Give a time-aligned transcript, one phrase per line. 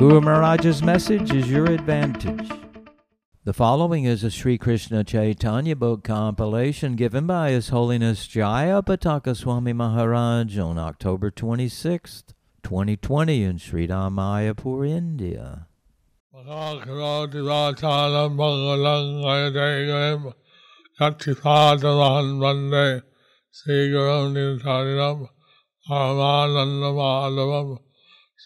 [0.00, 2.50] Guru Maharaj's message is your advantage.
[3.44, 9.36] The following is a Sri Krishna Chaitanya book compilation given by His Holiness Jaya Pataka
[9.36, 12.32] Swami Maharaj on October 26th,
[12.62, 15.66] 2020 in Sri Mayapur, India.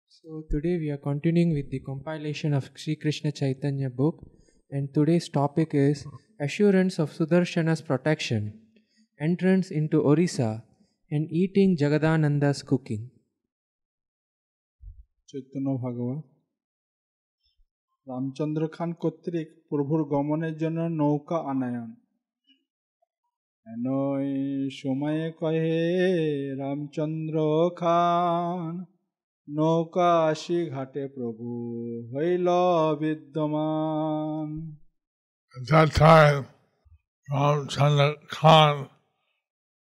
[0.07, 4.25] So today we are continuing with the compilation of Sri Krishna Chaitanya book
[4.71, 6.05] and today's topic is
[6.39, 8.61] Assurance of Sudarshana's Protection,
[9.19, 10.63] Entrance into Orissa
[11.11, 13.11] and Eating Jagadananda's Cooking.
[15.29, 16.23] Chaitanya ভাগবত
[18.07, 21.89] রামচন্দ্র খান কর্তৃক প্রভুর গমনের জন্য নৌকা anion
[23.65, 24.31] নয়
[24.79, 25.81] সময়ে কহে
[26.61, 27.35] রামচন্দ্র
[27.81, 28.71] খান
[29.47, 31.47] নৌকা আসি ঘাটে প্রভু
[32.13, 32.47] হইল
[33.01, 34.49] বিদ্যমান
[35.55, 36.43] At that time,
[37.31, 38.75] Ramchandra Khan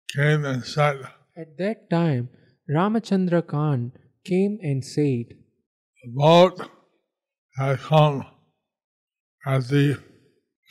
[0.10, 0.98] came and said,
[1.38, 2.24] At that time,
[2.76, 3.80] Ramachandra Khan
[4.26, 5.26] came and said,
[6.04, 6.58] The boat
[7.56, 8.18] has come
[9.44, 9.86] at the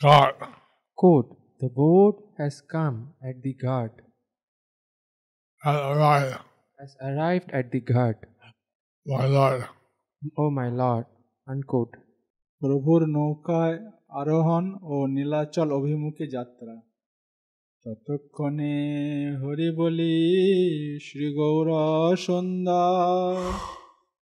[0.01, 0.35] ghat.
[0.97, 1.29] quote,
[1.61, 3.93] The boat has come at the ghat,
[5.63, 6.35] and arrived,
[6.79, 8.17] has arrived at the ghat,
[9.05, 9.61] my Lord.
[10.37, 11.05] O my Lord,
[11.47, 11.95] unquote.
[12.61, 13.77] প্রভুর নৌকায়
[14.19, 16.75] আরোহণ ও নীলাচল অভিমুখে যাত্রা
[17.85, 18.77] ততক্ষণে
[19.41, 20.17] হরি বলি
[21.05, 21.69] শ্রী গৌর
[22.25, 23.33] সুন্দর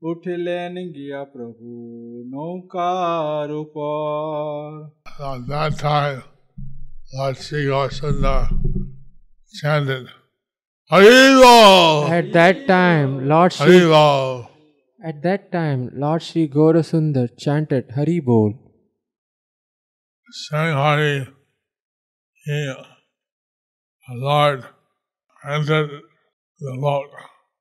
[0.02, 1.68] উঠিলেন গিয়া প্রভু
[2.34, 4.62] নৌকার উপর
[5.32, 6.20] At that time,
[7.17, 8.49] Lord Sri Gaurasundar
[9.59, 10.09] chanted,
[10.93, 12.11] Haribo!
[12.11, 14.49] At that time, Lord Shri, Haribo!
[15.03, 18.53] at that time, Lord Shri Gaurasundar chanted Hari Bol.
[20.31, 21.27] Saying Hari,
[22.45, 22.75] he,
[24.09, 24.67] the Lord,
[25.49, 25.91] entered
[26.61, 27.09] the boat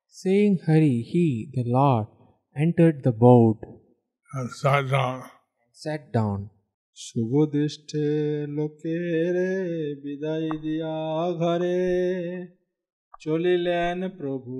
[0.10, 2.08] Saying Hari, he, the Lord,
[2.58, 3.60] entered the boat
[4.34, 5.22] and sat down.
[5.22, 6.50] and sat down.
[6.97, 8.07] শুভ দৃষ্টে
[8.57, 9.37] লোকের
[10.03, 10.97] বিদায় দিয়া
[11.41, 11.81] ঘরে
[13.23, 14.55] চলিলেন প্রভু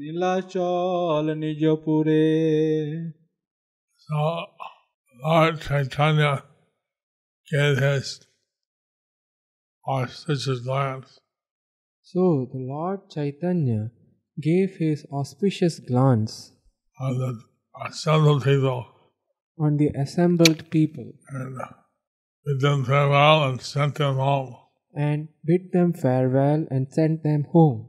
[0.00, 2.26] Nilachal নিজপুরে
[4.06, 4.20] So
[5.24, 6.34] Lord Chaitanya
[7.52, 8.06] gave his
[9.94, 11.10] auspicious glance
[12.14, 12.22] So
[12.52, 13.82] the Lord Chaitanya
[14.38, 16.32] gave his auspicious glance
[16.98, 17.30] on the
[17.86, 18.80] assembled people
[19.58, 21.58] on the assembled people and
[22.44, 24.56] bid them farewell and sent them home.
[24.94, 27.88] and bid them farewell and sent them home.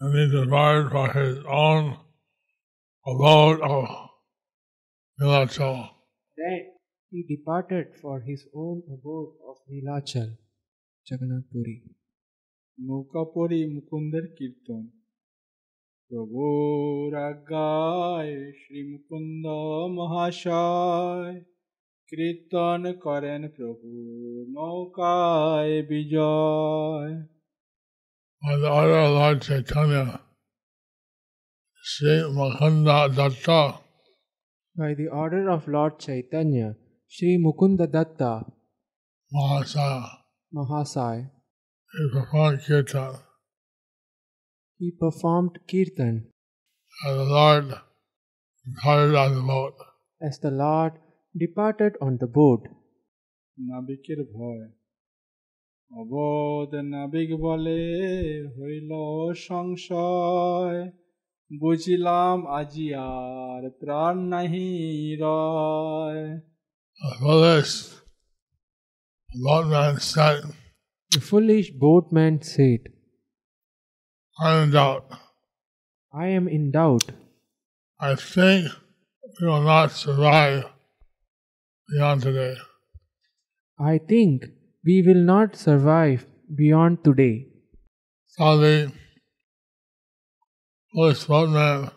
[0.00, 1.96] And he departed for his own
[3.06, 4.10] abode of
[5.20, 5.90] Nilachal.
[6.36, 6.60] Then
[7.10, 10.36] he departed for his own abode of Nilachal,
[11.06, 11.76] Jagannath Puri.
[12.88, 14.82] নৌকাপরি মুকুন্দের কীর্তন
[16.10, 19.44] প্রভুর আজ্ঞায় শ্রী মুকুন্দ
[19.96, 21.34] মহাশয়
[22.08, 23.88] কীর্তন করেন প্রভু
[24.56, 27.12] নৌকায় বিজয়
[28.42, 30.04] By the order of Lord Chaitanya,
[31.90, 33.62] Sri Mukunda Datta
[34.76, 36.68] By the order of Lord Chaitanya,
[37.14, 38.32] Sri Mukunda Datta
[39.34, 40.02] Mahasaya,
[40.56, 41.18] Mahasai,
[41.92, 43.12] he performed kirtan.
[44.80, 46.16] he performed kirtan
[46.98, 47.66] And the Lord
[48.66, 49.76] departed on the boat.
[50.20, 50.92] as the Lord
[51.34, 52.62] departed on the boat.
[53.58, 54.64] নাবিকের ভয়
[55.90, 57.80] অবোধ নাবিক বলে
[58.56, 58.90] হইল
[59.46, 60.80] সংশয়
[61.50, 64.68] বুঝিলাম আজি আর প্রাণ নাহি
[65.22, 66.22] রয়
[67.20, 67.70] For this,
[69.30, 70.42] the boatman said,
[71.12, 72.82] The foolish boatman said,
[74.37, 75.05] I am in doubt.
[76.13, 77.11] I am in doubt.
[77.99, 78.69] I think
[79.39, 80.65] we will not survive
[81.89, 82.57] beyond today.
[83.79, 84.45] I think
[84.85, 87.47] we will not survive beyond today.
[88.27, 88.91] So the
[90.91, 91.91] foolish boatman,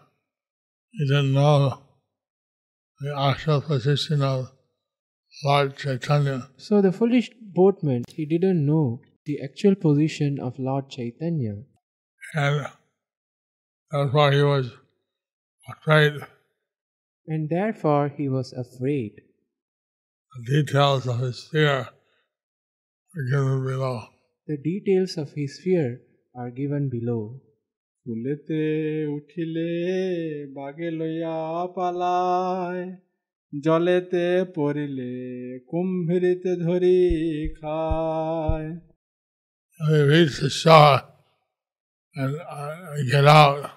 [0.92, 1.82] he didn't know
[3.00, 4.52] the actual position of
[5.44, 6.48] Lord Chaitanya.
[6.56, 11.64] So the foolish boatman, he didn't know the actual position of Lord Chaitanya
[12.35, 12.65] And
[13.91, 14.71] that's why he was
[15.69, 16.13] afraid.
[17.27, 19.11] And therefore he was afraid.
[20.35, 21.89] The details of his fear
[23.15, 24.07] are given below.
[24.47, 26.01] The details of his fear
[26.35, 27.41] are given below.
[28.05, 28.61] ফুলেতে
[29.17, 29.71] উঠিলে
[30.55, 31.37] বাগে লইয়া
[31.75, 32.83] পালায়
[33.65, 35.13] জলেতে পড়িলে
[35.69, 37.01] কুম্ভীরিতে ধরি
[37.59, 38.69] খায়
[39.77, 40.99] When we reach the shore
[42.14, 43.70] and I get out,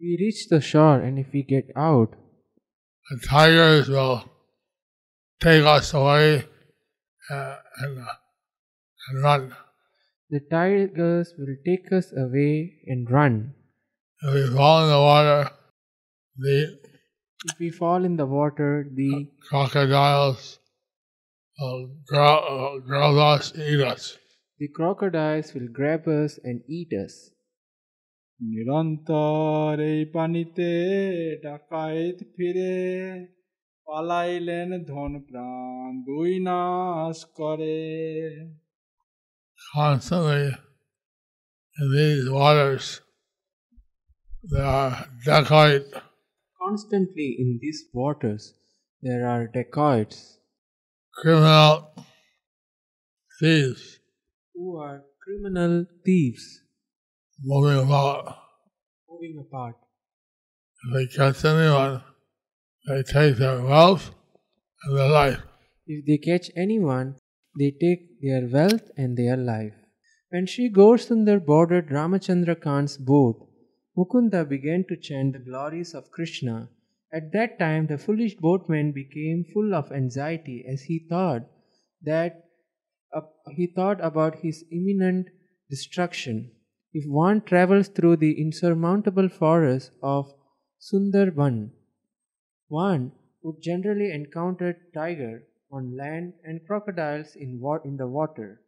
[0.00, 2.14] We reach the shore, and if we get out,
[3.10, 4.24] the tigers will
[5.40, 6.44] take us away
[7.30, 8.04] uh, and, uh,
[9.08, 9.54] and run.
[10.30, 13.54] the tigers will take us away and run.
[14.22, 15.50] If we fall in the water,
[16.36, 16.78] the
[17.46, 20.58] If we fall in the water, the crocodiles
[21.58, 24.16] will grow, uh, grow us, eat us.
[24.59, 27.15] the crocodiles will grab us and eat us.
[28.39, 30.71] নিরন্তর এই পানিতে
[31.45, 32.75] ডাকাইত ফিরে
[33.87, 37.81] পালাইলেন ধন প্রাণ দুই নাশ করে
[39.73, 40.47] Constantly
[41.77, 42.85] in these waters,
[44.51, 45.87] there are dacoit
[46.61, 48.43] Constantly in these waters,
[49.03, 50.19] there are dacoits
[51.15, 51.73] criminal
[53.39, 53.83] thieves
[54.60, 56.46] who are criminal thieves
[57.42, 58.36] moving about.
[59.08, 59.76] moving apart.
[60.82, 62.02] If they catch anyone,
[62.86, 64.10] they take their wealth
[64.82, 65.38] and their life.
[65.86, 67.14] If they catch anyone,
[67.58, 69.72] they take their wealth and their life.
[70.28, 73.48] When Sri Gaurasundar boarded Ramachandra Khan's boat,
[73.96, 76.68] Mukunda began to chant the glories of Krishna.
[77.12, 81.48] At that time, the foolish boatman became full of anxiety as he thought
[82.02, 82.49] that
[83.50, 85.28] he thought about his imminent
[85.68, 86.52] destruction.
[86.92, 90.34] If one travels through the insurmountable forest of
[90.80, 91.70] Sundarban,
[92.68, 93.12] one
[93.42, 98.62] would generally encounter tiger on land and crocodiles in, wa- in the water.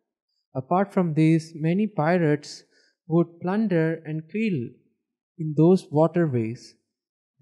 [0.54, 2.64] Apart from these, many pirates
[3.06, 4.68] would plunder and kill
[5.38, 6.74] in those waterways.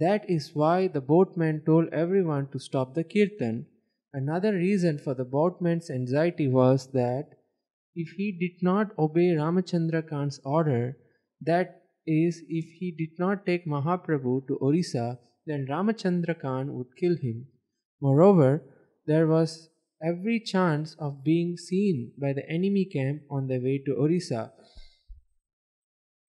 [0.00, 3.66] That is why the boatman told everyone to stop the kirtan.
[4.12, 7.28] Another reason for the boatman's anxiety was that
[7.94, 10.96] if he did not obey Ramachandra Khan's order,
[11.42, 17.16] that is, if he did not take Mahaprabhu to Orissa, then Ramachandra Khan would kill
[17.16, 17.46] him.
[18.00, 18.62] Moreover,
[19.06, 19.68] there was
[20.02, 24.52] every chance of being seen by the enemy camp on their way to Orissa.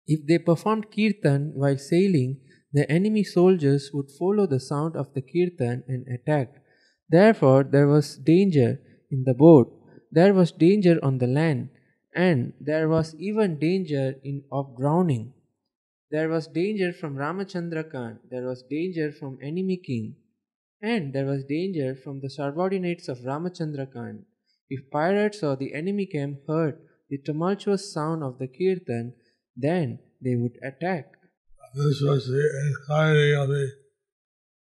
[0.06, 2.40] If they performed kirtan while sailing,
[2.72, 6.62] the enemy soldiers would follow the sound of the kirtan and attack.
[7.08, 8.80] Therefore, there was danger
[9.10, 9.72] in the boat,
[10.10, 11.68] there was danger on the land,
[12.14, 15.32] and there was even danger in, of drowning.
[16.10, 20.16] There was danger from Ramachandra Khan, there was danger from enemy king,
[20.82, 24.24] and there was danger from the subordinates of Ramachandra Khan.
[24.68, 26.78] If pirates or the enemy camp heard
[27.08, 29.14] the tumultuous sound of the kirtan,
[29.56, 31.12] then they would attack.
[31.74, 33.70] This was the anxiety of the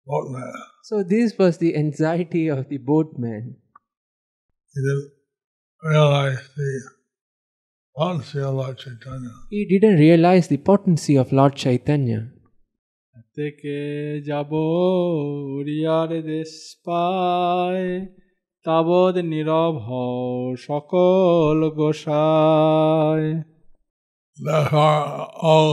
[0.06, 0.52] boatman.
[0.82, 3.56] So, this was the anxiety of the boatman.
[4.74, 5.12] He didn't
[5.82, 6.80] realize the
[7.96, 9.30] potency of Lord Chaitanya.
[9.50, 12.20] He didn't realize the potency of Lord Chaitanya.
[13.38, 13.78] থেকে
[14.28, 14.50] যাব
[15.56, 16.52] উড়িয়ার দেশ
[16.86, 17.88] পায়
[18.64, 20.14] তাবৎ নীরব হও
[20.66, 23.28] সকল গোসায়
[24.36, 25.04] Therefore,
[25.52, 25.72] all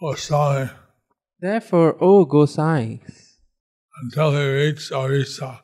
[0.00, 0.70] Gosai,
[1.45, 3.01] Therefore, O Gosais,
[4.01, 5.61] until he reached Orissa,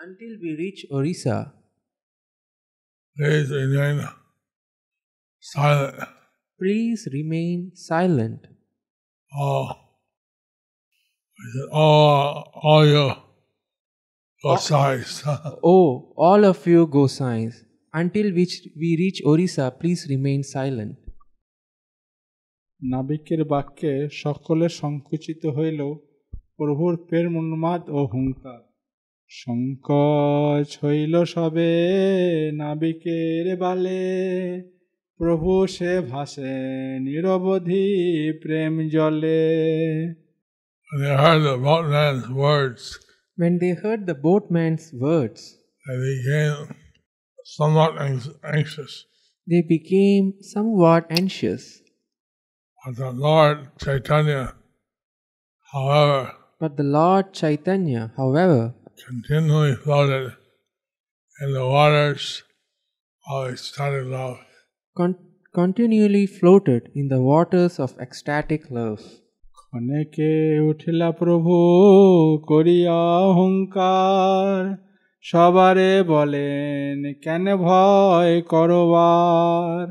[0.00, 1.52] until we reach Orissa,
[3.16, 4.06] please remain
[5.40, 6.08] silent.
[6.60, 8.46] please remain silent.
[11.52, 13.12] Said, all, all you
[14.44, 15.10] Gosais.
[15.64, 20.96] Oh, all of you Gosais, until which we reach Orissa, please remain silent.
[22.82, 23.92] নাবিকের বাক্যে
[24.22, 25.80] সকলে সংকুচিত হইল
[26.56, 28.62] প্রভুর পের উন্মাদ ও হুঙ্কার
[29.30, 31.72] সংকোচ হইল সবে
[32.52, 34.04] নাবিকের বালে
[35.20, 36.56] প্রভু সে ভাসে
[37.06, 37.86] নিরবধি
[38.42, 39.42] প্রেম জলে
[40.90, 42.82] When they heard the boatman's words,
[43.38, 45.40] When they heard the boatman's words,
[45.86, 46.58] they became
[47.56, 47.92] somewhat
[48.56, 48.92] anxious.
[49.46, 51.64] they became somewhat anxious.
[52.85, 54.41] But the Lord Chaitanya,
[55.73, 56.21] however,
[56.59, 58.61] But the Lord Chaitanya, however,
[59.07, 60.33] continually floated
[61.41, 62.43] in the waters
[63.25, 64.37] of ecstatic love.
[64.97, 65.19] con-
[65.53, 69.01] continually floated in the waters of ecstatic love.
[69.57, 70.31] ক্ষণেকে
[70.69, 71.55] উঠিলা প্রভু
[72.51, 74.61] করিয়া অহংকার
[75.23, 79.85] সবারে বলেন কেন ভয় করবার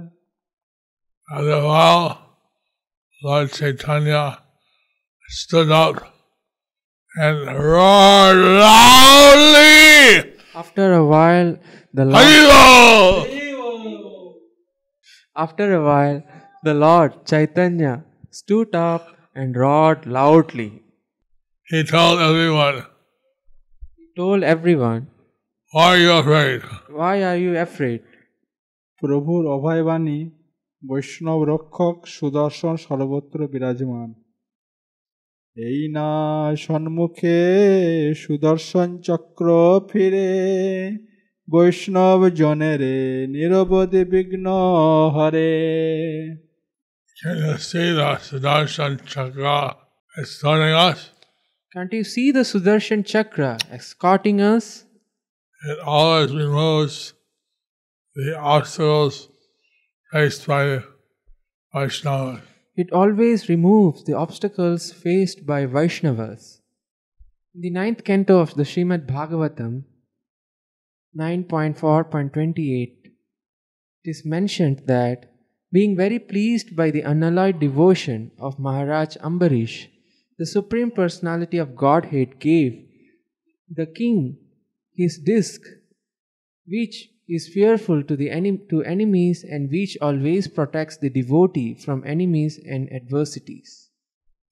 [1.29, 2.09] After a while,
[3.25, 4.38] Lord Chaitanya
[5.29, 5.97] stood up
[7.17, 11.59] and roared loudly, After a while,
[11.93, 13.61] the Lord, Haribo!
[15.37, 16.23] after a while,
[16.64, 20.83] the Lord Chaitanya stood up and roared loudly.
[21.69, 22.87] He told everyone,
[23.99, 25.09] He told everyone,
[25.73, 26.62] Why are you afraid?
[26.88, 28.00] Why are you afraid?
[29.02, 30.19] প্রভুর অভয়বাণী
[30.88, 34.10] বৈষ্ণব রক্ষক সুদর্শন সর্বত্র বিরাজমান
[35.58, 36.12] এই না
[36.58, 37.39] সন্মুখে
[38.15, 39.48] সুদর্শন চক্র
[39.89, 40.32] ফিরে
[41.48, 44.48] বৈষ্ণব জনেরে নিরবধি বিঘ্ন
[45.15, 45.54] হরে
[48.30, 49.77] Sudarshan Chakra
[50.18, 51.00] escorting us?
[51.74, 54.86] Can't you see the Sudarshan Chakra escorting us?
[55.62, 57.13] It always removes
[58.15, 59.30] the obstacles
[62.77, 66.62] It always removes the obstacles faced by Vaishnavas.
[67.53, 69.84] In the ninth canto of the Srimad Bhagavatam,
[71.17, 73.12] 9.4.28, it
[74.05, 75.34] is mentioned that
[75.74, 79.88] being very pleased by the unalloyed devotion of Maharaj Ambarish,
[80.38, 82.88] the Supreme Personality of Godhead gave
[83.69, 84.38] the king
[84.93, 85.60] his disc,
[86.65, 92.03] which is fearful to the enem- to enemies and which always protects the devotee from
[92.05, 93.91] enemies and adversities.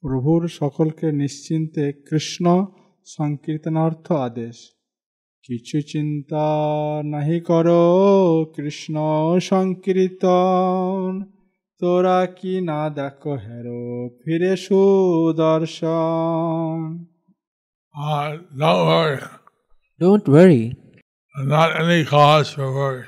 [0.03, 2.65] প্রভুর সকলকে নিশ্চিন্তে কৃষ্ণ
[3.07, 4.57] সংকীর্তনার্থ আদেশ
[5.45, 6.45] কিছু চিন্তা
[7.03, 8.95] নাহি করো কৃষ্ণ
[9.39, 11.21] সংকীর্তন
[11.81, 16.77] তোরা কি না দেখো হেরো ফিরে সুদর্শন
[17.95, 18.37] Uh,
[19.99, 20.75] don't worry.
[21.35, 23.05] Don't any cause for worry.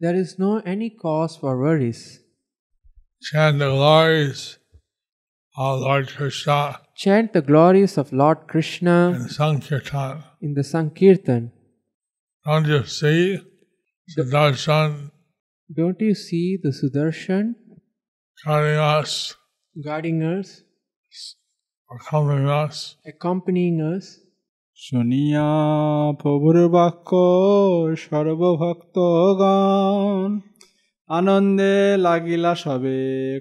[0.00, 2.20] there is no any cause for worries.
[3.22, 4.58] Chant the glories
[5.58, 10.22] of Lord Krishna Chant the glories of Lord Krishna and Sankirtan.
[10.40, 11.52] in the Sankirtan.
[12.46, 13.38] Don't you see
[14.16, 15.10] the darshan
[15.76, 17.54] Don't you see the Sudarshan
[18.44, 19.36] guarding us,
[19.84, 20.62] guarding us,
[21.90, 22.96] accompanying us?
[23.04, 24.19] accompanying us?
[24.80, 25.48] শুনিয়া
[26.20, 27.10] প্রভুর বাক্য
[28.04, 29.50] সর্বভক্তগণ
[31.10, 31.74] আনন্দে
[32.06, 33.00] লাগিলা সবে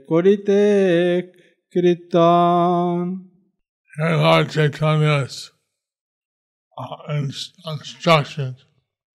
[0.09, 0.61] করিতে
[1.73, 2.99] কীর্তন
[3.93, 5.35] Hear Lord Chaitanya's
[6.77, 6.97] uh,
[7.75, 8.57] instructions.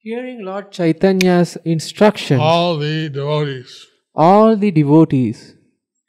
[0.04, 3.72] Hearing Lord Chaitanya's instructions, All the devotees
[4.16, 5.38] all the devotees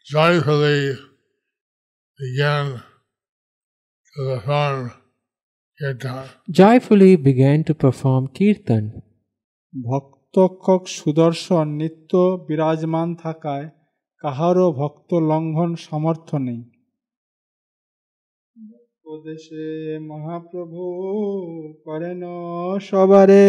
[0.06, 0.82] joyfully
[2.20, 2.66] began
[4.14, 4.82] to perform.
[6.52, 8.90] Joyfully began to perform kirtan.
[9.86, 13.70] ভক্তক্ষক Sudarshan নিত্য বিরাজমান থাকায়
[14.20, 16.64] কাহারও ভক্ত লঙ্ঘন সামর্থ্য নেই।
[19.06, 20.84] উপদেশে মহাপ্রভু
[21.86, 22.22] করেন
[22.80, 23.46] সবারে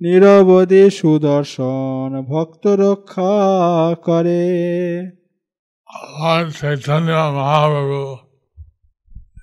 [0.00, 3.32] নিরবধি সুদর্শন ভক্ত রক্ষা
[3.94, 4.42] করে।
[6.02, 8.31] Lord Chaitanya Mahaprabhu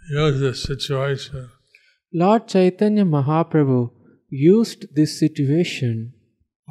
[0.09, 1.49] used this situation
[2.11, 3.91] Lord Chaitanya Mahaprabhu
[4.29, 6.13] used this situation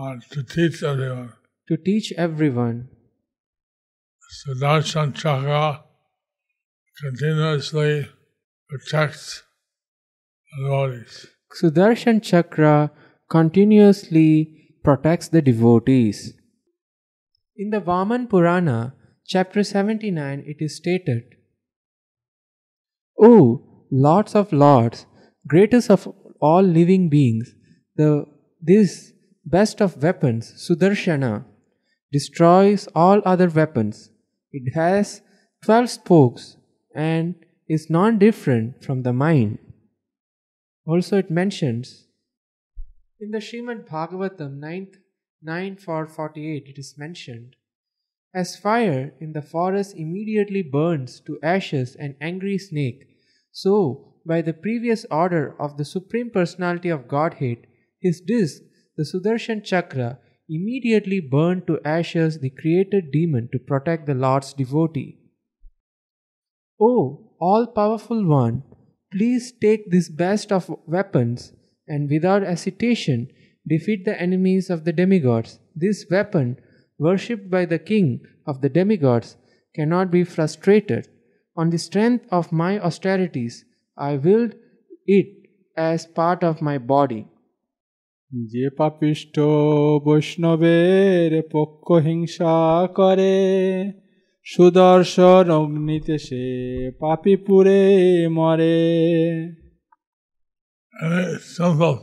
[0.00, 1.32] uh, to teach everyone.
[1.68, 2.88] to teach everyone.
[4.44, 5.84] Sudarshan Chakra
[7.00, 8.08] continuously
[8.68, 9.44] protects
[10.50, 11.26] the devotees.
[11.62, 12.90] Sudarshan Chakra
[13.30, 16.34] continuously protects the devotees.
[17.56, 21.37] In the Vaman Purana, chapter 79, it is stated
[23.20, 25.06] Oh, o Lords of Lords,
[25.46, 27.54] greatest of all living beings,
[27.96, 28.26] the
[28.60, 29.12] this
[29.44, 31.44] best of weapons, Sudarshana,
[32.12, 34.10] destroys all other weapons.
[34.52, 35.22] It has
[35.64, 36.56] twelve spokes
[36.94, 37.34] and
[37.68, 39.58] is non different from the mind.
[40.86, 42.08] Also, it mentions
[43.20, 44.94] in the Srimad Bhagavatam 9th,
[45.42, 47.56] 9 for 48, it is mentioned
[48.32, 53.07] As fire in the forest immediately burns to ashes an angry snake,
[53.50, 57.66] so, by the previous order of the Supreme Personality of Godhead,
[58.00, 58.62] his disc,
[58.96, 65.18] the Sudarshan Chakra, immediately burned to ashes the created demon to protect the Lord's devotee.
[66.80, 68.62] O all powerful one,
[69.12, 71.52] please take this best of weapons
[71.86, 73.28] and without hesitation
[73.66, 75.58] defeat the enemies of the demigods.
[75.74, 76.58] This weapon,
[76.98, 79.36] worshipped by the king of the demigods,
[79.74, 81.08] cannot be frustrated.
[81.57, 83.65] On the strength of my austerities,
[83.97, 84.53] I willed
[85.07, 85.27] it
[85.77, 87.23] as part of my body.
[88.53, 89.35] যে পাপিষ্ট
[90.05, 92.55] বৈষ্ণবের পক্ষ হিংসা
[92.95, 93.35] করে
[94.45, 96.43] সুদর্শন অগ্নিতে সে
[97.01, 97.81] পাপি পুরে
[98.37, 98.79] মরে
[100.93, 101.97] And a simple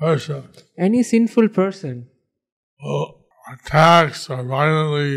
[0.00, 0.42] person
[0.86, 1.96] Any sinful person
[2.80, 2.96] who
[3.54, 5.12] attacks or violently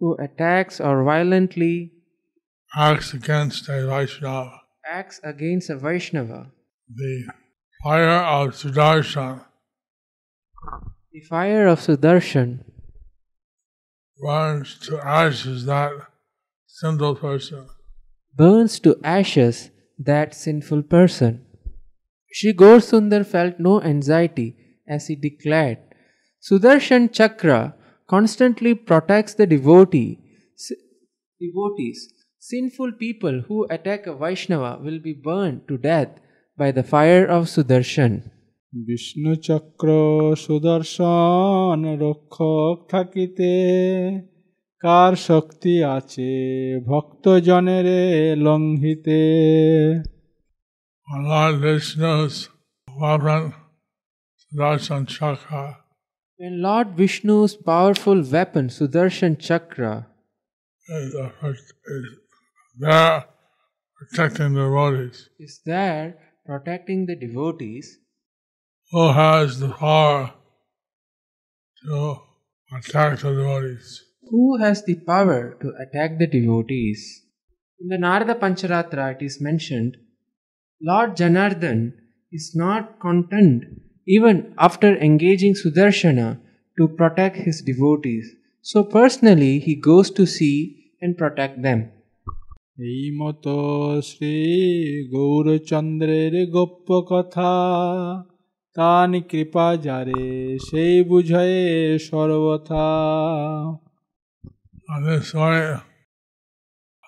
[0.00, 1.74] who attacks or violently
[2.75, 6.51] acts against a Vaishnava, acts against a Vaishnava,
[6.93, 7.27] the
[7.83, 9.45] fire of Sudarshan
[11.11, 12.63] the fire of Sudarshan
[14.21, 15.91] burns to ashes that
[16.67, 17.67] sinful person.
[18.35, 21.45] burns to ashes that sinful person.
[22.31, 24.55] Shri Gaur Sundar felt no anxiety
[24.87, 25.79] as he declared,
[26.41, 27.75] Sudarshan Chakra
[28.07, 30.19] constantly protects the devotee,
[31.39, 32.20] devotees.
[32.40, 36.12] Sinful people who attack a Vaishnava will be burned to death
[36.58, 38.14] by the fire of Sudarshan.
[38.88, 39.88] Vishnu চক্র
[40.44, 43.52] সুদর্শন রক্ষক থাকিতে
[44.82, 46.30] কার শক্তি আছে
[46.90, 47.86] ভক্তজনের
[48.46, 49.20] লঙ্ঘিতে
[51.08, 52.36] When Lord Vishnu's
[53.02, 53.42] weapon,
[54.42, 55.64] Sudarshan Chakra,
[56.40, 59.94] When Lord Vishnu's powerful weapon Sudarshan Chakra
[60.88, 61.26] is, a,
[61.94, 62.06] is
[62.77, 63.25] there
[63.97, 67.97] protecting the devotees, is there protecting the devotees,
[68.91, 70.33] who has the power
[71.83, 72.17] to
[72.73, 74.05] attack the devotees?
[74.31, 77.23] who has the power to attack the devotees?
[77.81, 79.97] In the Narada Pancharatra it is mentioned,
[80.81, 81.93] Lord Janardhan
[82.31, 83.65] is not content
[84.07, 86.39] even after engaging Sudarshana
[86.77, 88.33] to protect his devotees.
[88.61, 91.91] So personally he goes to see and protect them.
[92.80, 93.56] এই মতো
[94.08, 94.36] শ্রী
[95.14, 97.52] গৌরচন্দ্রের গোপ্য কথা
[98.76, 100.24] তান কৃপা যারে
[100.68, 101.62] সেই বুঝয়ে
[102.08, 102.86] সর্বথা
[104.88, 105.62] On this way,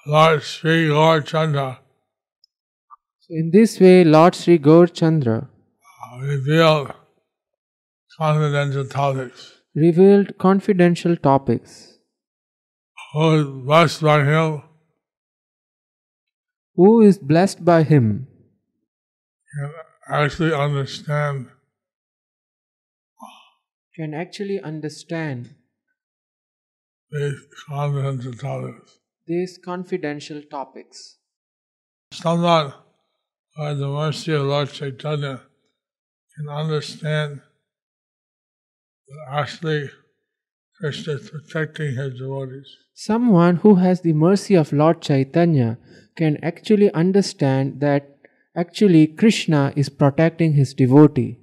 [0.07, 1.69] Lord Sri Gaur Chandra
[3.23, 5.39] So in this way Lord Sri Gaur Chandra
[6.23, 6.89] revealed
[8.19, 9.41] confidential topics.
[9.77, 11.71] revealed confidential topics.
[12.99, 14.47] Who is blessed by him
[16.76, 18.28] Who is blessed by him
[19.54, 19.72] can
[20.10, 21.50] actually understand
[23.96, 25.54] can actually understand
[27.12, 29.00] these confidential topics.
[29.28, 31.18] these confidential topics.
[32.12, 32.74] Someone
[33.56, 35.42] by the mercy of Lord Chaitanya
[36.36, 37.42] can understand
[39.08, 39.92] that actually
[40.83, 42.69] Krishna is protecting his devotees.
[42.95, 45.79] Someone who has the mercy of Lord Chaitanya
[46.17, 48.17] can actually understand that
[48.57, 51.39] actually Krishna is protecting his devotee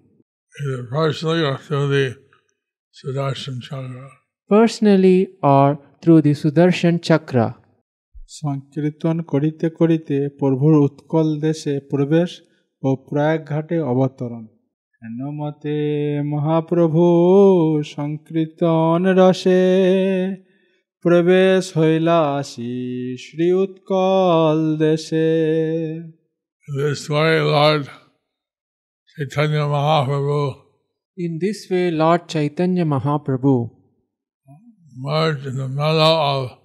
[0.61, 2.15] either personally or through the
[2.95, 4.09] Sudarshan Chakra.
[4.49, 7.47] personally or through the Sudarshan Chakra.
[8.39, 12.29] সংকীর্তন করিতে করিতে প্রভুর উৎকল দেশে প্রবেশ
[12.83, 14.43] ও প্রয়াগ ঘাটে অবতরণ
[15.01, 15.79] হেন মতে
[16.31, 17.05] মহাপ্রভু
[17.93, 19.65] সংকীর্তন রসে
[21.05, 22.75] প্রবেশ হইলা আসি
[23.25, 25.31] শ্রী উৎকল দেশে
[26.67, 27.83] In this way, Lord
[29.11, 30.43] Chaitanya Mahaprabhu
[31.17, 33.55] In this way, Lord Chaitanya Mahaprabhu
[34.97, 36.57] merged in the mellow of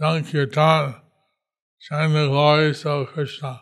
[0.00, 0.84] Sankirtan,
[1.80, 3.60] sang the glories of Krishna.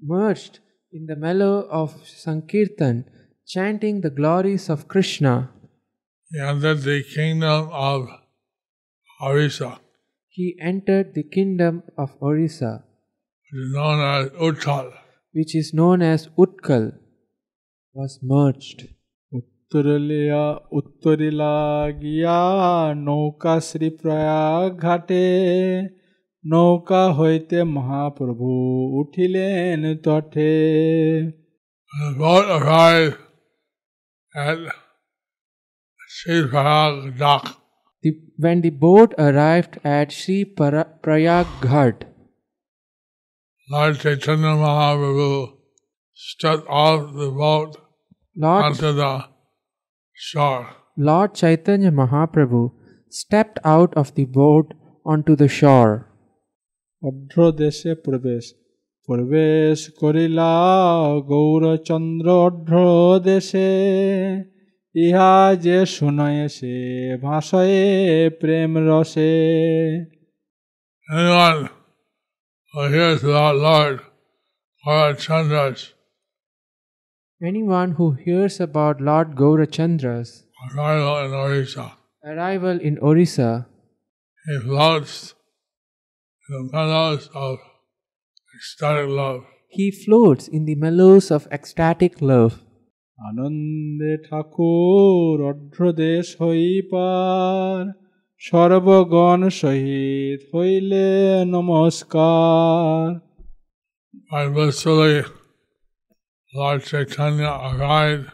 [0.00, 0.54] merged
[0.92, 3.04] in the mellow of Sankirtan,
[3.46, 5.50] chanting the glories of Krishna.
[6.30, 8.08] He entered the kingdom of
[9.20, 9.80] Orissa,
[10.28, 12.84] He entered the kingdom of Orissa,
[13.50, 14.86] which is known as Uttal.
[15.32, 16.84] which is known as Utkal,
[17.94, 18.78] was merged.
[19.32, 20.44] উত্তরলিয়া
[20.78, 21.54] উত্তরিলা
[22.02, 22.38] গিয়া
[23.06, 25.24] নৌকা শ্রী প্রয়াগ ঘাটে
[26.52, 28.48] নৌকা হইতে মহাপ্রভু
[29.00, 30.52] উঠিলেন তটে
[31.90, 33.18] When the boat arrived
[34.46, 34.58] at
[36.14, 37.44] Sri Prayag dock,
[38.04, 38.10] The,
[38.44, 41.96] when the boat arrived at Sri Para- Prayag Ghat,
[43.72, 45.30] Lord Chaitanya Mahaprabhu
[46.26, 47.70] stood off the boat
[48.44, 49.12] Lord, onto the
[50.28, 50.64] shore.
[51.08, 52.62] Lord Chaitanya Mahaprabhu
[53.10, 54.66] stepped out of the boat
[55.04, 55.94] onto the shore.
[57.02, 58.44] অভ্র দেশে প্রবেশ
[59.08, 60.52] প্রবেশ করিলা
[61.32, 62.74] গৌরচন্দ্র অভ্র
[63.24, 63.70] দেশে
[64.94, 65.34] ইহা
[65.64, 66.76] যে শুনয়ে সে
[67.22, 67.84] ভাষয়ে
[68.40, 69.34] প্রেম রসে
[71.08, 71.60] Anyone
[72.74, 73.96] who hears about Lord
[74.84, 75.80] Gaurachandra's
[77.40, 80.30] Anyone who hears about Lord Gaurachandra's
[80.66, 81.86] arrival in Orissa,
[82.24, 83.50] arrival in Orissa
[84.46, 85.41] he floats in
[86.48, 87.58] the meadows of
[88.56, 89.44] ecstatic love.
[89.68, 92.54] He floats in the mellows of ecstatic love.
[93.18, 97.78] আনন্দে ঠাকুর অভ্রদেশ হইপার
[98.40, 101.06] সর্বগণ সহিত হইলে
[101.54, 103.06] নমস্কার
[104.30, 105.18] By blissfully,
[106.58, 108.28] Lord Chaitanya arrived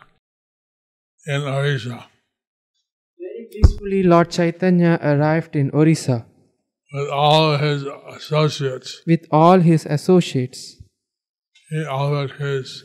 [1.27, 1.99] in Orissa
[3.21, 6.19] Very peacefully, Lord Chaitanya arrived in Orissa
[6.92, 7.84] with all his
[8.16, 9.02] associates.
[9.06, 10.78] with all his associates.
[11.70, 12.84] He offered his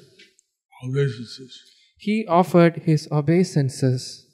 [0.84, 1.62] obeisances.
[1.96, 4.26] He offered his obeisances.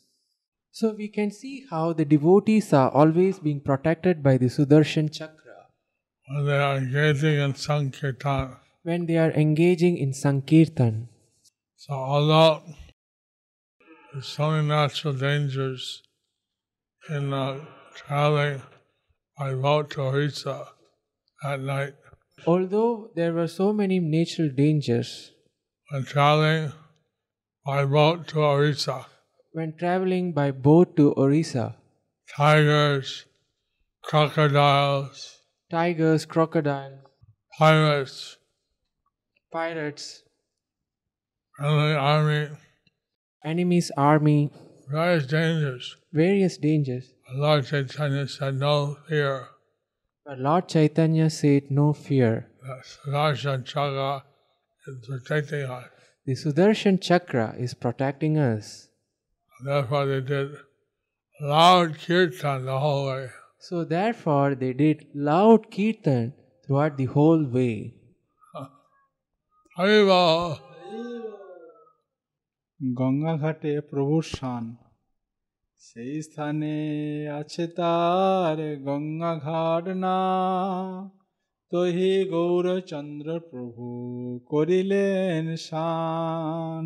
[0.73, 5.69] So we can see how the devotees are always being protected by the Sudarshan Chakra
[6.27, 8.57] when they are engaging in Sankirtan.
[8.83, 11.09] when they are engaging in Sankirtan.
[11.77, 12.63] So although
[14.13, 16.03] there's so many natural dangers
[17.09, 17.61] in uh,
[17.95, 18.63] traveling
[19.41, 20.69] by boat to Orissa
[21.43, 21.95] at night,
[22.47, 25.33] Although there were so many natural dangers
[25.91, 26.73] when traveling
[27.65, 29.07] by boat to Orissa,
[29.53, 31.77] when traveling by boat to Orissa,
[32.37, 33.27] tigers,
[34.03, 35.39] crocodiles,
[35.71, 37.01] tigers, crocodiles,
[37.59, 38.37] pirates,
[39.53, 40.23] pirates,
[41.59, 42.49] enemy army,
[43.45, 44.51] enemy's army,
[44.91, 45.97] various dangers.
[46.13, 47.13] various dangers.
[47.34, 49.50] Lord Chaitanya said, no fear.
[50.26, 52.50] But Lord Chaitanya said, No fear.
[52.64, 54.24] That Sudarshan Chakra
[54.88, 55.86] is protecting us.
[56.26, 58.88] The Sudarshan Chakra is protecting us.
[59.64, 60.56] Therefore, they did
[61.40, 63.30] loud kirtan the whole way.
[63.60, 66.34] So therefore they did loud kirtan
[66.66, 67.94] throughout the whole way.
[69.78, 70.60] Haribo!
[73.00, 74.64] Ganga ঘাটে প্রভুর শান
[75.80, 76.76] সেই স্থানে
[77.40, 80.20] আছে তার গঙ্গা ঘাট না
[81.72, 83.86] তহি গৌরচন্দ্র প্রভু
[84.52, 86.86] করিলেন শান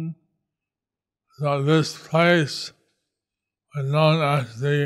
[1.39, 2.57] So this place
[3.71, 4.79] was known as the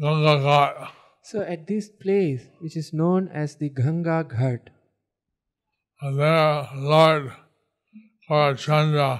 [0.00, 0.74] Ganga Ghat.
[1.22, 4.62] So at this place, which is known as the Ganga Ghat,
[6.00, 7.32] And there, Lord
[8.28, 9.10] Gaurachandra,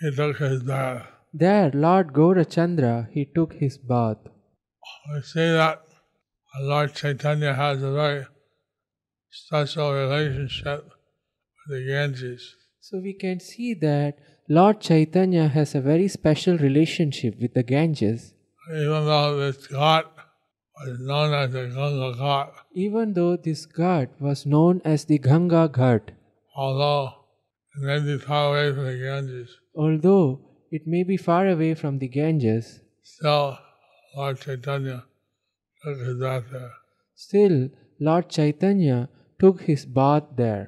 [0.00, 1.06] he took his bath.
[1.37, 4.19] There Lord Gaurachandra he took his bath.
[5.13, 5.81] We see that
[6.61, 8.25] Lord Chaitanya has a very
[9.29, 12.55] special relationship with the Ganges.
[12.79, 14.17] So we can see that
[14.47, 18.33] Lord Chaitanya has a very special relationship with the Ganges.
[18.69, 20.05] Even though this ghat
[20.79, 25.67] was known as the Ganga Ghat, Even though this ghat was known as the Ganga
[25.67, 26.15] Ghat,
[26.55, 27.07] although
[27.75, 31.98] it may be far away from the Ganges, although it may be far away from
[31.98, 32.66] the Ganges,
[33.02, 33.58] still
[34.16, 34.98] Lord Chaitanya
[35.82, 36.72] took his bath there.
[37.14, 37.56] still
[38.00, 38.98] Lord Chaitanya
[39.40, 40.66] took his bath there.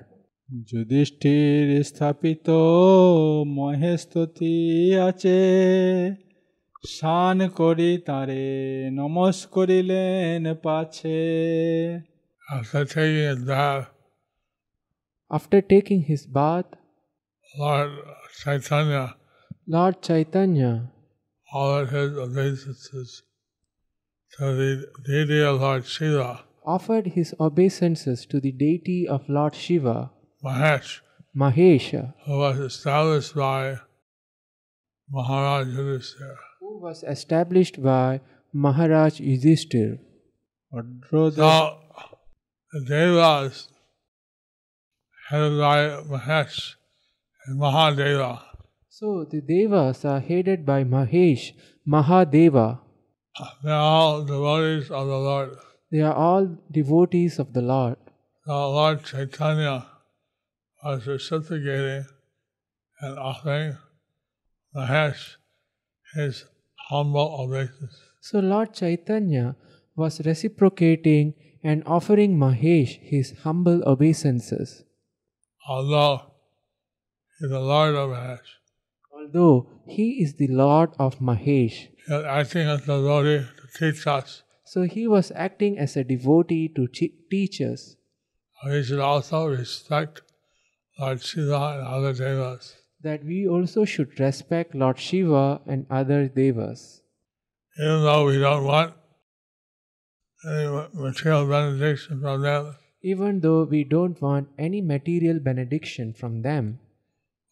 [0.70, 2.48] Yudhishthir স্থাপিত
[3.58, 4.56] মহেস্ততি
[5.08, 5.38] আছে
[6.94, 8.44] শান করি তারে
[8.98, 11.20] নমস করিলেন পাছে
[12.58, 13.86] After taking his bath,
[15.30, 16.70] After taking his bath,
[17.60, 17.90] Lord
[18.40, 19.04] Chaitanya
[19.69, 20.91] Lord Chaitanya,
[21.53, 23.23] offered his obeisances
[24.37, 26.43] to the deity of Lord Shiva.
[26.65, 30.11] Offered his obeisances to the deity of Lord Shiva.
[30.41, 31.01] Mahesh.
[31.35, 32.13] Mahesha.
[32.25, 33.79] Who was established by
[35.11, 38.21] Maharaj Yudhisthira, Who was established by
[38.53, 39.99] Maharaj Yudhisthira,
[41.09, 41.29] So,
[42.71, 43.67] the Devas
[45.29, 45.77] headed by
[46.07, 46.75] Mahesh
[47.45, 48.47] and Mahadeva.
[48.99, 51.53] So the Devas are headed by Mahesh,
[51.87, 52.79] Mahadeva.
[53.63, 55.51] They're all devotees of the Lord.
[55.91, 57.97] They are all devotees of the Lord.
[58.43, 59.85] So Lord Chaitanya
[60.83, 62.05] was reciprocating
[62.99, 63.77] and offering
[64.75, 65.35] Mahesh
[66.15, 66.45] his
[66.89, 68.01] humble obeisance.
[68.21, 69.55] So Lord Chaitanya
[69.95, 74.85] was reciprocating and offering Mahesh his humble obeisances.
[75.69, 76.21] Although
[77.39, 78.56] he's the Lord of Mahesh.
[79.27, 81.87] Although he is the Lord of Mahesh.
[82.07, 84.43] He is acting as the devotee to teach us.
[84.65, 87.95] So he was acting as a devotee to teach us.
[88.65, 90.21] We should also respect
[90.99, 92.75] Lord Shiva and other devas.
[93.03, 97.01] that we also should respect Lord Shiva and other devas.
[97.79, 98.93] Even though we don't want
[100.43, 106.79] any material benediction from them, Even though we don't want any material benediction from them,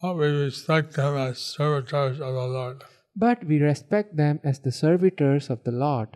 [0.01, 2.79] but we respect them as servitors of the Lord.
[3.17, 6.11] but we respect them as the servitors of the Lord.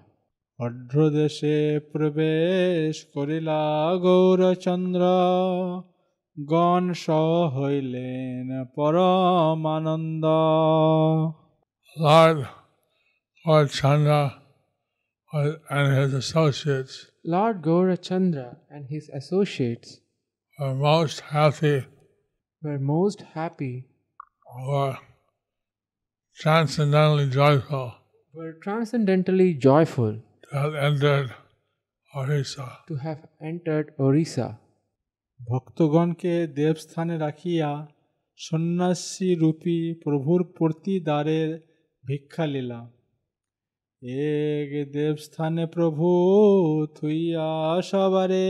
[0.58, 3.62] অর্ধদেশে প্রবেশ করিলা
[4.02, 5.02] গৌরচন্দ্র
[6.38, 10.24] গণ সহ হইলেন পরমানন্দ
[11.96, 12.38] Lord,
[13.44, 14.22] Lord Chandra
[15.32, 16.94] was- and his associates
[17.24, 19.90] Lord Gaurachandra and his associates
[20.58, 21.78] were most happy
[22.62, 23.74] were most happy,
[24.66, 24.98] or
[26.36, 27.86] transcendently joyful
[28.34, 30.12] were transcendently joyful
[30.44, 31.34] to have entered
[32.12, 32.68] Orissa.
[32.88, 34.48] to have entered Orissa.
[35.40, 37.70] ভক্তগণকে দেবস্থানে রাখিয়া
[38.38, 41.50] সন্ন্যাসী রূপী প্রভুর প্রতিদারের
[42.04, 42.80] ভিক্ষা লীলা
[44.02, 46.06] এক দেবস্থানে প্রভু
[46.96, 47.48] থুইয়া
[47.82, 48.48] সবারে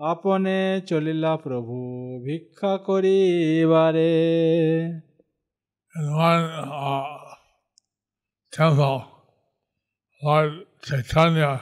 [0.00, 0.56] আপনে
[0.90, 1.76] চলিলা প্রভু
[2.26, 4.12] ভিক্ষা করিবারে
[5.98, 6.44] In one
[6.90, 7.04] uh,
[8.58, 8.98] temple,
[10.24, 10.50] Lord
[10.86, 11.52] Chaitanya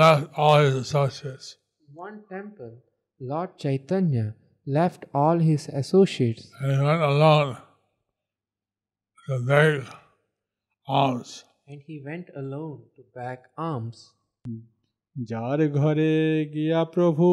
[0.00, 1.46] left all his associates
[1.84, 2.72] In one temple,
[3.30, 4.26] Lord Chaitanya
[4.78, 7.50] left all his associates and he went alone
[9.26, 9.72] to beg
[11.00, 11.30] alms.
[11.70, 13.98] and he went alone to beg alms.
[15.16, 16.14] যার ঘরে
[16.54, 17.28] গিয়া প্রভু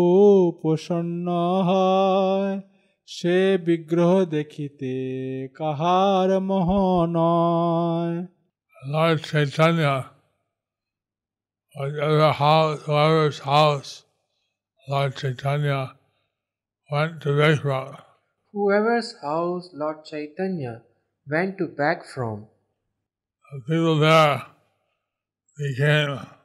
[0.62, 1.28] প্রসন্ন
[1.70, 2.56] হয়
[3.08, 3.38] সে
[3.68, 4.94] বিগ্রহ দেখিতে
[5.58, 6.70] কাহার মোহ
[7.18, 8.16] নয়
[8.96, 10.12] Lord Chaitanya,
[11.74, 14.04] whatever house, whoever's house
[14.90, 15.96] Lord Chaitanya
[16.92, 17.88] went to beg from,
[18.54, 20.74] Whoever's house Lord Chaitanya
[21.32, 22.48] went to beg from,
[23.52, 24.38] the people there
[25.58, 26.37] became the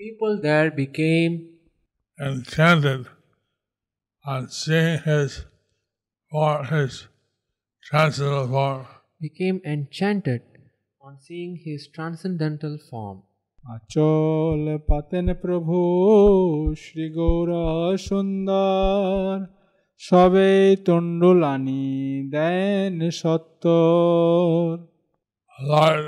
[0.00, 1.32] people there became
[2.18, 3.06] enchanted
[4.24, 5.44] on seeing his
[6.32, 7.06] form, his
[7.82, 8.86] transcendental form.
[9.20, 10.42] became enchanted
[11.00, 13.18] on seeing his transcendental form.
[13.64, 15.78] আচল পাতেন প্রভু
[16.84, 17.50] শ্রী গৌর
[18.06, 19.34] সুন্দর
[20.00, 20.52] সবে
[20.86, 21.84] তণ্ডুলানি
[22.34, 24.70] দেন সত্তর
[25.58, 26.06] Lord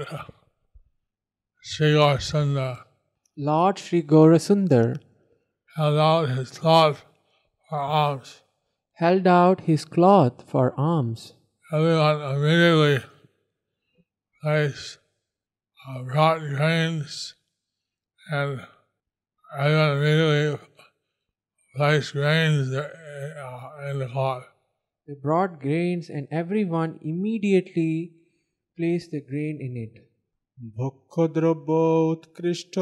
[1.64, 1.90] Sri
[2.28, 2.68] Sunda
[3.37, 4.99] Lord Sri Gaurasundar
[5.75, 7.05] held out his cloth
[7.69, 8.41] for alms.
[8.95, 11.33] held out his cloth for alms.
[11.71, 13.03] Everyone immediately
[14.41, 14.97] placed
[15.87, 17.35] uh, brought grains
[18.31, 18.61] and
[19.57, 20.59] everyone immediately
[21.75, 24.45] placed grains uh, in the cloth.
[25.07, 28.11] They brought grains, and everyone immediately
[28.77, 30.06] placed the grain in it.
[30.77, 31.69] ভক্ষদ্রব্য
[32.13, 32.75] উৎকৃষ্ট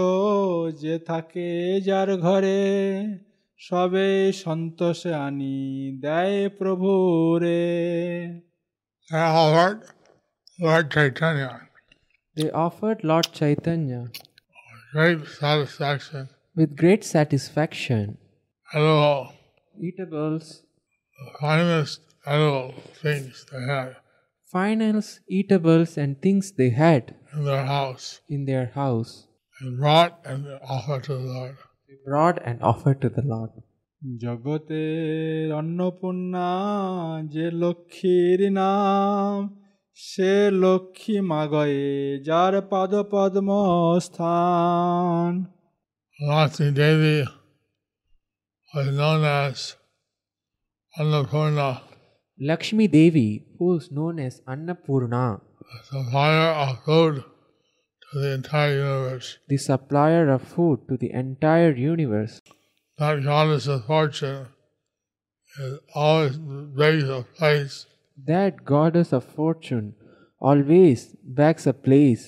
[0.84, 1.50] যে থাকে
[1.88, 2.62] যার ঘরে
[3.60, 4.10] সবে
[4.44, 5.58] সন্তোষে আনি
[6.06, 6.92] দেয় প্রভু
[7.44, 7.64] রে
[9.12, 9.80] They offered
[10.66, 11.52] Lord Chaitanya
[12.38, 14.02] They offered Lord Chaitanya
[14.94, 16.24] great satisfaction,
[16.58, 18.06] with great satisfaction
[18.76, 19.24] edible,
[19.86, 20.46] eatables,
[21.18, 23.90] the finest edible things they had
[24.48, 27.04] finals, eatables, and things they had
[27.35, 29.13] in their house in their house.
[29.61, 31.57] and brought and offered to the Lord.
[31.89, 33.51] They brought and offered to the Lord.
[34.25, 36.51] জগতের অন্নপূর্ণা
[37.35, 39.37] যে লক্ষ্মীর নাম
[40.09, 40.33] সে
[40.65, 41.85] লক্ষ্মী মাগয়ে
[42.29, 43.49] যার পাদ পদ্ম
[44.07, 45.33] স্থান
[46.31, 47.19] Lakshmi Devi
[48.75, 49.59] was known as
[50.99, 51.71] Annapurna,
[52.39, 55.44] Lakshmi Devi, who is known as Annapurna, the
[55.91, 57.15] supplier of food
[58.13, 59.39] to the entire universe.
[59.49, 62.41] the supplier of food to the entire universe.
[62.99, 64.47] That goddess of fortune
[65.59, 67.87] is always begs a place
[68.27, 69.87] That goddess of fortune
[70.41, 72.25] always begs a place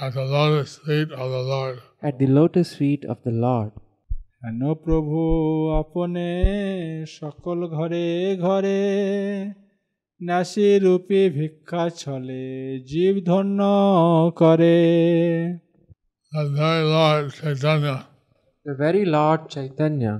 [0.00, 1.78] at the lotus feet of the Lord.
[2.08, 3.72] at the lotus feet of the Lord.
[4.44, 5.18] হেন প্রভু
[5.80, 6.28] আপনে
[7.18, 8.06] সকল ঘরে
[8.46, 8.80] ঘরে
[10.20, 12.44] নাসি রূপী ভিক্ষা ছলে
[12.90, 13.60] জীব ধন্য
[14.40, 14.78] করে
[16.32, 17.96] That very Lord Chaitanya
[18.66, 20.14] The very Lord Chaitanya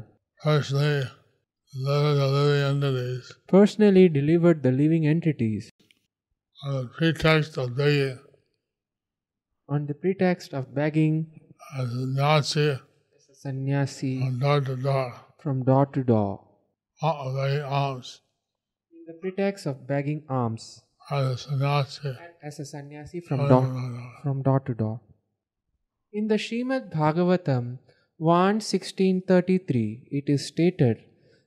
[0.45, 1.03] personally
[1.73, 3.25] delivered the living entities.
[3.49, 5.65] personally delivered the living entities.
[6.63, 8.17] on the pretext of being
[9.69, 11.15] on the pretext of begging
[11.81, 12.69] as a Nazi
[13.17, 15.09] as a sannyasi from door to door,
[15.43, 16.33] from door to door,
[17.03, 18.24] of begging alms in the
[19.26, 20.66] pretext of begging alms
[21.10, 22.10] as a sannyasi
[22.50, 23.64] as a sannyasi from door,
[24.22, 25.00] from door to door.
[26.14, 27.80] In the Srimad Bhagavatam
[28.22, 31.04] 1.1633, it is stated,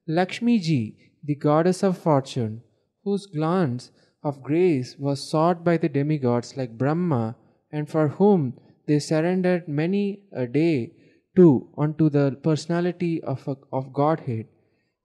[0.09, 2.63] Lakshmi ji, the goddess of fortune,
[3.05, 3.91] whose glance
[4.25, 7.37] of grace was sought by the demigods like Brahma,
[7.71, 8.55] and for whom
[8.87, 10.93] they surrendered many a day
[11.37, 14.47] to unto the personality of, a, of Godhead,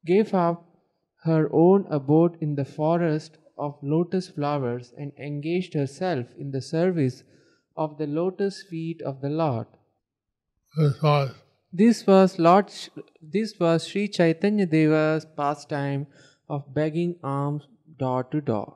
[0.05, 0.72] gave up
[1.24, 7.22] her own abode in the forest of lotus flowers and engaged herself in the service
[7.76, 9.66] of the lotus feet of the Lord.
[10.76, 11.30] This was
[11.72, 12.88] This was Lord Sh-
[13.20, 16.06] this was Sri Chaitanya Deva's pastime
[16.48, 17.64] of begging alms
[17.98, 18.68] door to door.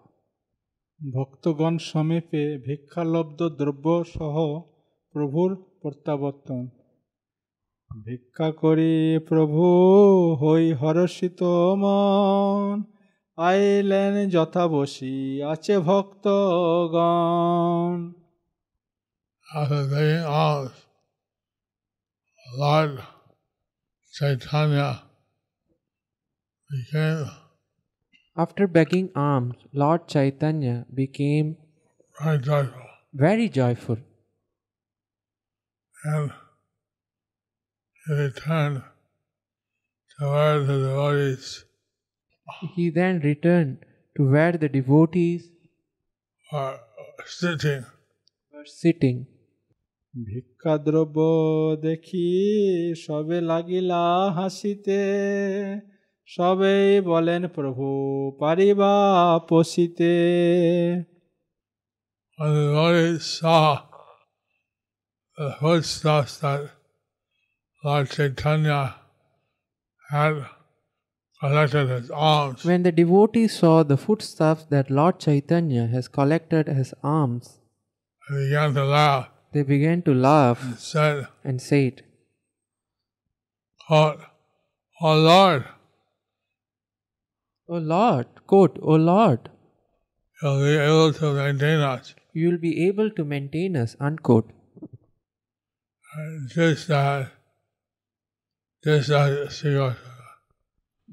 [1.00, 4.37] ভক্তগণ সমীপে ভিক্ষালব্ধ দ্রব্য সহ
[5.14, 5.50] প্রভুর
[5.82, 6.61] প্রত্যাবর্তন
[8.05, 8.95] ভিক্ষা করি
[9.29, 9.63] প্রভু
[10.41, 11.41] হই হরষিত
[11.81, 12.73] মন
[13.38, 15.17] আইলেন যথাবসী
[15.51, 17.38] আছে ভক্তগণ
[19.60, 20.77] after begging alms.
[22.57, 22.93] Lord
[24.13, 24.89] Chaitanya
[26.69, 27.29] became
[28.38, 31.57] After begging alms, Lord Chaitanya became
[32.17, 33.97] very joyful very joyful
[36.03, 36.31] and
[38.08, 38.82] returned
[40.18, 41.64] to where the devotees
[42.74, 43.78] He then returned
[44.16, 45.42] to where the devotees
[46.52, 46.78] were
[47.26, 47.85] sitting.
[48.54, 49.18] were sitting.
[50.14, 51.18] ভিক্ষাদ্রব্য
[51.87, 52.28] দেখি
[53.04, 54.02] সবে লাগিলা
[54.37, 55.02] হাসিতে
[56.28, 57.87] সবেই বলেন প্রভু
[58.40, 58.92] পারিবা
[59.48, 60.14] পশিতে
[62.38, 63.66] When the devotees saw
[65.38, 66.61] the foodstuffs that
[67.88, 68.95] Lord Chaitanya
[70.10, 70.45] had
[71.39, 76.93] collected as alms, When the devotees saw the foodstuffs that Lord Chaitanya has collected as
[77.02, 77.60] alms,
[78.30, 82.04] they began to laugh they began to laugh and said, and said,
[83.86, 84.19] quote,
[85.02, 85.63] Oh Lord,
[87.69, 89.50] O Lord, quote, O Lord,
[90.41, 92.13] you'll be able to maintain us.
[92.34, 94.52] you will be able to maintain us, unquote.
[96.54, 97.32] Just that,
[98.83, 99.95] just as she goes.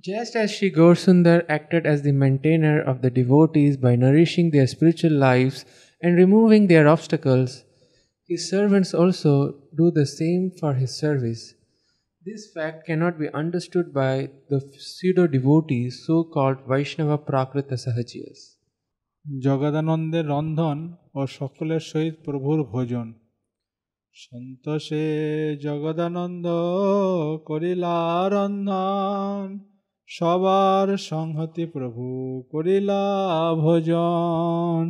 [0.00, 5.12] Just as Sri Gaurasundar acted as the maintainer of the devotees by nourishing their spiritual
[5.12, 5.64] lives
[6.02, 7.64] and removing their obstacles,
[8.28, 11.54] his servants also do the same for his service.
[12.24, 18.40] This fact cannot be understood by the pseudo devotees so called Vaishnava Prakrita Sahajiyas.
[19.44, 20.78] জগদানন্দের রন্ধন
[21.18, 23.06] ও সকলের সহিত প্রভুর ভোজন
[24.16, 25.06] সন্তোষে
[25.62, 26.46] জগদানন্দ
[27.44, 29.46] করিলা রন্ধন
[30.08, 32.04] সবার সংহতি প্রভু
[32.50, 33.02] করিলা
[33.54, 34.84] ভোজন।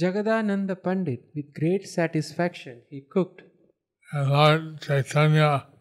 [0.00, 3.38] Jagadananda Pandit with great satisfaction he cooked
[4.80, 5.71] Chaitanya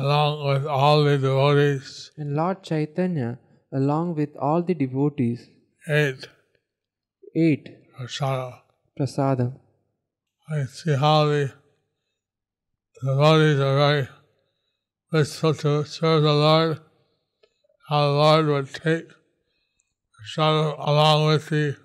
[0.00, 3.38] along with all the devotees, and Lord Chaitanya,
[3.72, 5.48] along with all the devotees,
[5.88, 6.28] ate
[7.34, 8.60] ate prasada.
[8.98, 9.52] prasadam.
[10.48, 11.52] I see how the
[13.02, 14.08] devotees are very
[15.12, 16.80] wistful to serve the Lord,
[17.88, 19.06] how the Lord would take
[20.16, 21.76] prasada along with the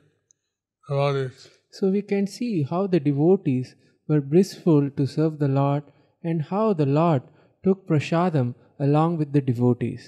[0.89, 1.47] devotees.
[1.71, 3.75] So we can see how the devotees
[4.07, 5.83] were blissful to serve the Lord
[6.23, 7.23] and how the Lord
[7.64, 10.02] took prasadam along with the devotees.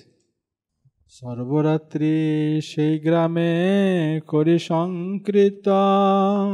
[1.19, 2.15] সর্বরাত্রি
[2.71, 3.53] সেই গ্রামে
[4.33, 6.47] করি সংকীর্তন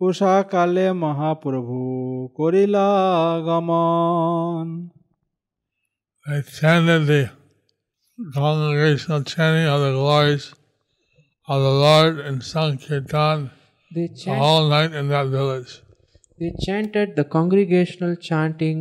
[0.00, 1.78] উষাকালে মহাপ্রভু
[2.38, 2.88] করিলা
[3.48, 4.66] গমন
[6.26, 7.22] They chanted the
[8.40, 10.44] congregational chanting of the glories
[11.48, 13.38] of the Lord in Sankirtan
[13.94, 15.72] They, the chant, whole night in that village.
[16.40, 18.78] they chanted the congregational chanting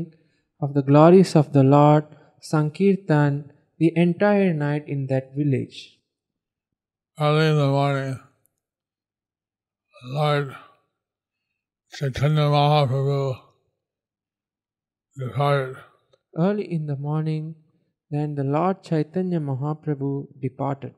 [0.65, 2.05] of the glories of the Lord,
[2.41, 5.99] Sankirtan, the entire night in that village.
[7.21, 8.21] Early in the morning,
[10.07, 10.57] Lord
[11.97, 13.37] Chaitanya Mahaprabhu
[15.19, 15.77] departed.
[16.37, 17.55] Early in the morning,
[18.11, 20.95] then the Lord Chaitanya Mahaprabhu departed.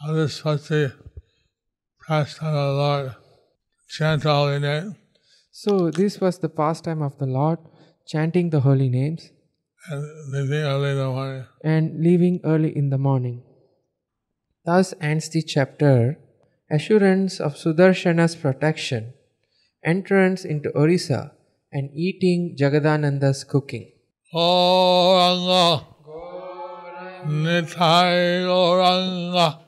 [0.00, 0.92] How this the
[2.06, 3.14] pastime of the Lord,
[3.88, 4.96] chant all the night.
[5.50, 7.58] So, this was the pastime of the Lord,
[8.08, 9.30] chanting the holy names,
[9.90, 11.44] and leaving early in the morning.
[11.62, 13.42] and leaving early in the morning.
[14.64, 16.18] Thus ends the chapter
[16.70, 19.12] Assurance of Sudarshana's protection,
[19.84, 21.32] entrance into Orissa,
[21.72, 23.92] and eating Jagadananda's cooking.
[24.32, 25.84] Gauranga.
[27.24, 29.67] Nitai Gauranga.